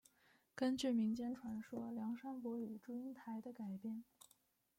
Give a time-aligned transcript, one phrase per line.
[0.55, 4.03] 根据民间传说梁山伯与祝英台的改编。